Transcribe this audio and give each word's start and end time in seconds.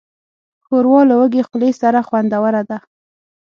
ښوروا 0.65 1.01
له 1.09 1.15
وږې 1.19 1.41
خولې 1.47 1.71
سره 1.81 1.99
خوندوره 2.07 2.61
ده. 2.69 2.77